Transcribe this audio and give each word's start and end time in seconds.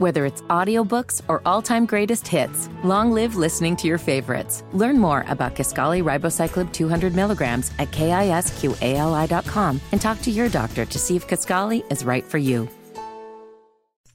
Whether 0.00 0.24
it's 0.24 0.40
audiobooks 0.48 1.20
or 1.28 1.42
all-time 1.44 1.84
greatest 1.84 2.26
hits, 2.26 2.70
long 2.82 3.12
live 3.12 3.36
listening 3.36 3.76
to 3.76 3.86
your 3.86 3.98
favorites. 3.98 4.64
Learn 4.72 4.98
more 4.98 5.26
about 5.28 5.54
Kisqali 5.54 6.02
Ribociclib 6.02 6.72
200 6.72 7.14
milligrams 7.14 7.70
at 7.78 7.90
kisqali.com 7.90 9.80
and 9.92 10.00
talk 10.00 10.22
to 10.22 10.30
your 10.30 10.48
doctor 10.48 10.86
to 10.86 10.98
see 10.98 11.16
if 11.16 11.28
Kisqali 11.28 11.84
is 11.92 12.02
right 12.02 12.24
for 12.24 12.38
you. 12.38 12.66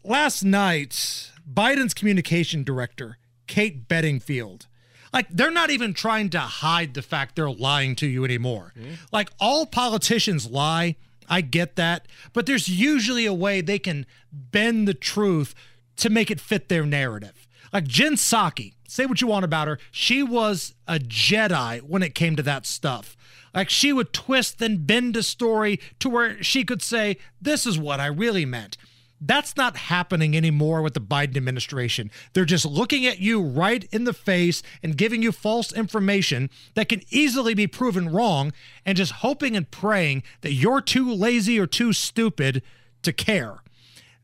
Last 0.03 0.43
night, 0.43 1.29
Biden's 1.47 1.93
communication 1.93 2.63
director, 2.63 3.19
Kate 3.45 3.87
Bedingfield, 3.87 4.65
like 5.13 5.27
they're 5.29 5.51
not 5.51 5.69
even 5.69 5.93
trying 5.93 6.31
to 6.31 6.39
hide 6.39 6.95
the 6.95 7.03
fact 7.03 7.35
they're 7.35 7.47
lying 7.47 7.95
to 7.97 8.07
you 8.07 8.25
anymore. 8.25 8.73
Hmm? 8.75 8.93
Like 9.11 9.29
all 9.39 9.67
politicians 9.67 10.49
lie. 10.49 10.95
I 11.29 11.41
get 11.41 11.75
that. 11.75 12.07
But 12.33 12.47
there's 12.47 12.67
usually 12.69 13.25
a 13.25 13.33
way 13.33 13.61
they 13.61 13.79
can 13.79 14.05
bend 14.31 14.87
the 14.87 14.93
truth 14.93 15.53
to 15.97 16.09
make 16.09 16.31
it 16.31 16.41
fit 16.41 16.69
their 16.69 16.85
narrative. 16.85 17.47
Like 17.71 17.87
Jen 17.87 18.13
Psaki, 18.13 18.73
say 18.87 19.05
what 19.05 19.21
you 19.21 19.27
want 19.27 19.45
about 19.45 19.67
her. 19.67 19.79
She 19.91 20.23
was 20.23 20.75
a 20.87 20.99
Jedi 20.99 21.81
when 21.81 22.03
it 22.03 22.15
came 22.15 22.35
to 22.35 22.43
that 22.43 22.65
stuff. 22.65 23.17
Like 23.53 23.69
she 23.69 23.93
would 23.93 24.13
twist 24.13 24.61
and 24.61 24.85
bend 24.85 25.15
a 25.15 25.23
story 25.23 25.79
to 25.99 26.09
where 26.09 26.43
she 26.43 26.63
could 26.63 26.81
say, 26.81 27.17
This 27.41 27.65
is 27.65 27.79
what 27.79 27.99
I 27.99 28.07
really 28.07 28.45
meant. 28.45 28.77
That's 29.21 29.55
not 29.55 29.77
happening 29.77 30.35
anymore 30.35 30.81
with 30.81 30.93
the 30.93 31.01
Biden 31.01 31.37
administration. 31.37 32.11
They're 32.33 32.45
just 32.45 32.65
looking 32.65 33.05
at 33.05 33.19
you 33.19 33.41
right 33.41 33.83
in 33.91 34.03
the 34.03 34.13
face 34.13 34.61
and 34.83 34.97
giving 34.97 35.21
you 35.21 35.31
false 35.31 35.71
information 35.71 36.49
that 36.75 36.89
can 36.89 37.01
easily 37.09 37.53
be 37.53 37.65
proven 37.65 38.09
wrong 38.09 38.51
and 38.85 38.97
just 38.97 39.13
hoping 39.13 39.55
and 39.55 39.71
praying 39.71 40.23
that 40.41 40.51
you're 40.51 40.81
too 40.81 41.11
lazy 41.11 41.59
or 41.59 41.65
too 41.65 41.93
stupid 41.93 42.61
to 43.03 43.13
care. 43.13 43.59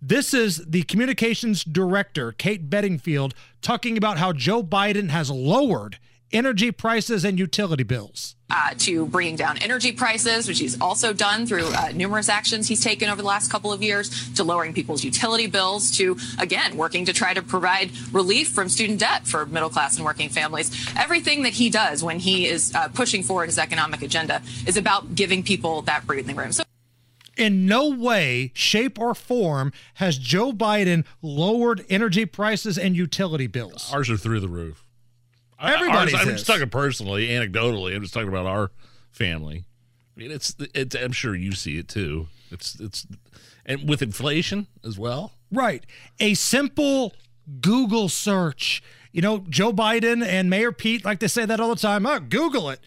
This 0.03 0.33
is 0.33 0.57
the 0.65 0.81
communications 0.81 1.63
director, 1.63 2.31
Kate 2.31 2.71
Bedingfield, 2.71 3.35
talking 3.61 3.97
about 3.97 4.17
how 4.17 4.33
Joe 4.33 4.63
Biden 4.63 5.09
has 5.09 5.29
lowered 5.29 5.99
energy 6.31 6.71
prices 6.71 7.23
and 7.23 7.37
utility 7.37 7.83
bills. 7.83 8.35
Uh, 8.49 8.73
to 8.79 9.05
bringing 9.05 9.35
down 9.35 9.59
energy 9.59 9.91
prices, 9.91 10.47
which 10.47 10.57
he's 10.57 10.79
also 10.81 11.13
done 11.13 11.45
through 11.45 11.67
uh, 11.67 11.91
numerous 11.93 12.29
actions 12.29 12.67
he's 12.67 12.83
taken 12.83 13.09
over 13.09 13.21
the 13.21 13.27
last 13.27 13.51
couple 13.51 13.71
of 13.71 13.83
years, 13.83 14.33
to 14.33 14.43
lowering 14.43 14.73
people's 14.73 15.03
utility 15.03 15.45
bills, 15.45 15.95
to 15.95 16.17
again 16.39 16.77
working 16.77 17.05
to 17.05 17.13
try 17.13 17.33
to 17.35 17.43
provide 17.43 17.91
relief 18.11 18.49
from 18.49 18.69
student 18.69 18.99
debt 18.99 19.27
for 19.27 19.45
middle 19.45 19.69
class 19.69 19.97
and 19.97 20.05
working 20.05 20.29
families. 20.29 20.71
Everything 20.97 21.43
that 21.43 21.53
he 21.53 21.69
does 21.69 22.03
when 22.03 22.17
he 22.17 22.47
is 22.47 22.73
uh, 22.73 22.87
pushing 22.87 23.21
forward 23.21 23.45
his 23.45 23.59
economic 23.59 24.01
agenda 24.01 24.41
is 24.65 24.77
about 24.77 25.13
giving 25.13 25.43
people 25.43 25.83
that 25.83 26.07
breathing 26.07 26.35
room. 26.35 26.51
So 26.51 26.63
in 27.37 27.65
no 27.65 27.89
way, 27.89 28.51
shape, 28.53 28.99
or 28.99 29.15
form 29.15 29.71
has 29.95 30.17
Joe 30.17 30.51
Biden 30.51 31.05
lowered 31.21 31.85
energy 31.89 32.25
prices 32.25 32.77
and 32.77 32.95
utility 32.95 33.47
bills. 33.47 33.91
Ours 33.93 34.09
are 34.09 34.17
through 34.17 34.39
the 34.39 34.49
roof. 34.49 34.83
Everybody's 35.59 36.13
Ours, 36.15 36.27
I'm 36.27 36.33
just 36.33 36.47
talking 36.47 36.69
personally, 36.69 37.27
anecdotally. 37.29 37.95
I'm 37.95 38.01
just 38.01 38.13
talking 38.13 38.29
about 38.29 38.47
our 38.47 38.71
family. 39.11 39.65
I 40.15 40.19
mean, 40.19 40.31
it's, 40.31 40.55
it's. 40.73 40.95
I'm 40.95 41.11
sure 41.11 41.35
you 41.35 41.51
see 41.51 41.77
it 41.77 41.87
too. 41.87 42.27
It's, 42.49 42.79
it's, 42.79 43.07
and 43.65 43.87
with 43.87 44.01
inflation 44.01 44.67
as 44.83 44.97
well. 44.97 45.33
Right. 45.51 45.85
A 46.19 46.33
simple 46.33 47.13
Google 47.61 48.09
search. 48.09 48.83
You 49.11 49.21
know, 49.21 49.45
Joe 49.49 49.71
Biden 49.71 50.25
and 50.25 50.49
Mayor 50.49 50.71
Pete 50.71 51.05
like 51.05 51.19
to 51.19 51.29
say 51.29 51.45
that 51.45 51.59
all 51.59 51.69
the 51.69 51.81
time. 51.81 52.05
Oh, 52.05 52.19
Google 52.19 52.69
it. 52.69 52.79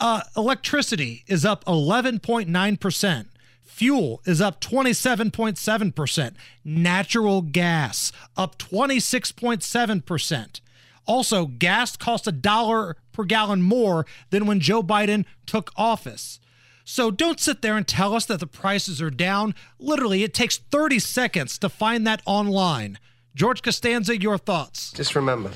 Uh, 0.00 0.22
electricity 0.36 1.24
is 1.26 1.44
up 1.44 1.64
11.9%. 1.66 3.26
Fuel 3.64 4.20
is 4.24 4.40
up 4.40 4.60
27.7%. 4.60 6.34
Natural 6.64 7.42
gas 7.42 8.12
up 8.36 8.58
26.7%. 8.58 10.60
Also, 11.06 11.46
gas 11.46 11.96
cost 11.96 12.26
a 12.26 12.32
dollar 12.32 12.96
per 13.12 13.24
gallon 13.24 13.62
more 13.62 14.06
than 14.30 14.46
when 14.46 14.60
Joe 14.60 14.82
Biden 14.82 15.24
took 15.46 15.70
office. 15.76 16.40
So 16.84 17.10
don't 17.10 17.40
sit 17.40 17.62
there 17.62 17.76
and 17.76 17.86
tell 17.86 18.14
us 18.14 18.26
that 18.26 18.40
the 18.40 18.46
prices 18.46 19.00
are 19.00 19.10
down. 19.10 19.54
Literally, 19.78 20.22
it 20.22 20.34
takes 20.34 20.58
30 20.58 20.98
seconds 20.98 21.58
to 21.58 21.68
find 21.68 22.06
that 22.06 22.22
online. 22.26 22.98
George 23.34 23.62
Costanza, 23.62 24.20
your 24.20 24.38
thoughts. 24.38 24.92
Just 24.92 25.16
remember, 25.16 25.50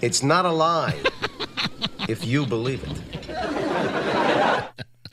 it's 0.00 0.22
not 0.22 0.46
a 0.46 0.50
lie 0.50 0.98
if 2.08 2.24
you 2.24 2.46
believe 2.46 2.82
it. 2.84 3.01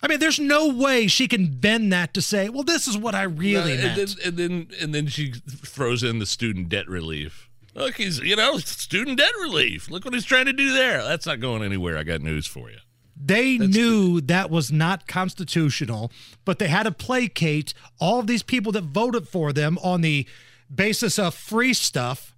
I 0.09 0.13
mean, 0.13 0.19
there's 0.19 0.39
no 0.39 0.67
way 0.69 1.05
she 1.05 1.27
can 1.27 1.45
bend 1.59 1.93
that 1.93 2.15
to 2.15 2.21
say, 2.23 2.49
well, 2.49 2.63
this 2.63 2.87
is 2.87 2.97
what 2.97 3.13
I 3.13 3.21
really 3.23 3.73
Uh, 3.77 3.83
meant. 3.83 3.99
and, 3.99 4.07
then, 4.09 4.17
and 4.25 4.37
then 4.37 4.67
and 4.81 4.95
then 4.95 5.05
she 5.07 5.33
throws 5.47 6.01
in 6.01 6.17
the 6.17 6.25
student 6.25 6.67
debt 6.69 6.87
relief. 6.89 7.47
Look, 7.75 7.97
he's 7.97 8.17
you 8.17 8.35
know 8.35 8.57
student 8.57 9.19
debt 9.19 9.31
relief. 9.39 9.87
Look 9.91 10.05
what 10.05 10.15
he's 10.15 10.25
trying 10.25 10.47
to 10.47 10.53
do 10.53 10.73
there. 10.73 11.03
That's 11.03 11.27
not 11.27 11.39
going 11.39 11.61
anywhere. 11.61 11.95
I 11.95 12.01
got 12.03 12.21
news 12.21 12.47
for 12.47 12.71
you. 12.71 12.77
They 13.23 13.59
knew 13.59 14.19
that 14.21 14.49
was 14.49 14.71
not 14.71 15.05
constitutional, 15.07 16.11
but 16.43 16.57
they 16.57 16.69
had 16.69 16.83
to 16.83 16.91
placate 16.91 17.75
all 17.99 18.19
of 18.21 18.25
these 18.25 18.41
people 18.41 18.71
that 18.71 18.85
voted 18.85 19.27
for 19.27 19.53
them 19.53 19.77
on 19.83 20.01
the 20.01 20.25
basis 20.73 21.19
of 21.19 21.35
free 21.35 21.73
stuff. 21.75 22.33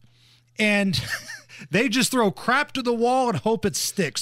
And 0.60 1.02
they 1.72 1.88
just 1.88 2.12
throw 2.12 2.32
crap 2.32 2.74
to 2.74 2.82
the 2.82 2.94
wall 2.94 3.30
and 3.30 3.38
hope 3.38 3.64
it 3.66 3.78
sticks. 3.78 4.20